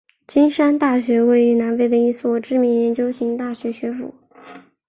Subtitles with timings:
[0.25, 4.15] 金山大学位于南非的一所知名研究型大学学府。